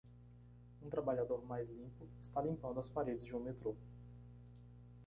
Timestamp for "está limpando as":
2.23-2.89